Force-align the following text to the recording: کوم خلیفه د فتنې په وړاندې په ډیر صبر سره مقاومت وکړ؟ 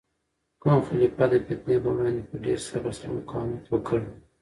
کوم 0.61 0.79
خلیفه 0.87 1.25
د 1.29 1.33
فتنې 1.45 1.75
په 1.83 1.89
وړاندې 1.95 2.21
په 2.29 2.35
ډیر 2.45 2.59
صبر 2.69 2.91
سره 2.99 3.11
مقاومت 3.17 3.63
وکړ؟ 3.67 4.01